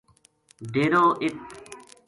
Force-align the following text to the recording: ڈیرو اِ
ڈیرو 0.73 1.05
اِ 1.23 1.27